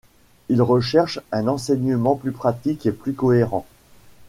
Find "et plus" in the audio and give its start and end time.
2.87-3.13